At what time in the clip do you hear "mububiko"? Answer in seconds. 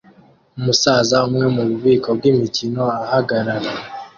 1.55-2.09